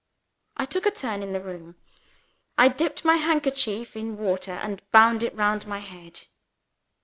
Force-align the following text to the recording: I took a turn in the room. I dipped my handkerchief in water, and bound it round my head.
I 0.57 0.65
took 0.65 0.87
a 0.87 0.89
turn 0.89 1.21
in 1.21 1.31
the 1.31 1.39
room. 1.39 1.75
I 2.57 2.69
dipped 2.69 3.05
my 3.05 3.17
handkerchief 3.17 3.95
in 3.95 4.17
water, 4.17 4.53
and 4.53 4.81
bound 4.89 5.21
it 5.21 5.35
round 5.35 5.67
my 5.67 5.77
head. 5.77 6.21